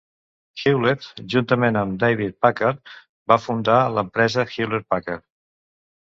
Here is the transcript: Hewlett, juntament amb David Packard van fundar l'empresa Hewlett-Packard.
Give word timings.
Hewlett, 0.59 1.03
juntament 1.33 1.77
amb 1.81 1.99
David 2.05 2.37
Packard 2.47 2.95
van 3.33 3.43
fundar 3.45 3.77
l'empresa 3.99 4.49
Hewlett-Packard. 4.57 5.27